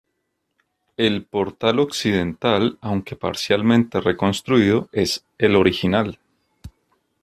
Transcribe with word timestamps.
El 0.97 1.25
portal 1.25 1.77
occidental, 1.79 2.79
aunque 2.81 3.15
parcialmente 3.15 4.01
reconstruido, 4.01 4.89
es 4.91 5.23
el 5.37 5.55
original. 5.55 6.17